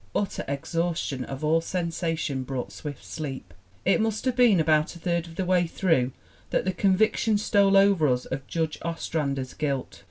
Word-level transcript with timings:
Utter 0.15 0.43
exhaustion 0.47 1.23
of 1.25 1.43
all 1.43 1.61
sensation 1.61 2.41
brought 2.41 2.71
swift 2.71 3.05
sleep.... 3.05 3.53
It 3.85 4.01
must 4.01 4.25
have 4.25 4.35
been 4.35 4.59
about 4.59 4.95
a 4.95 4.97
third 4.97 5.27
of 5.27 5.35
the 5.35 5.45
way 5.45 5.67
through 5.67 6.11
that 6.49 6.65
the 6.65 6.73
conviction 6.73 7.37
stole 7.37 7.77
over 7.77 8.07
us 8.07 8.25
of 8.25 8.47
Judge 8.47 8.79
Ostrander's 8.81 9.53
guilt. 9.53 9.99